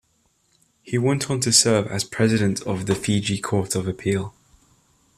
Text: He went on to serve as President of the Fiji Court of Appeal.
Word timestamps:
He 0.81 0.97
went 0.97 1.29
on 1.29 1.41
to 1.41 1.51
serve 1.53 1.85
as 1.85 2.03
President 2.03 2.63
of 2.63 2.87
the 2.87 2.95
Fiji 2.95 3.37
Court 3.37 3.75
of 3.75 3.87
Appeal. 3.87 4.33